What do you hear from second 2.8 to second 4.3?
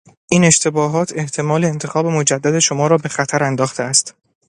را به خطر انداخته است.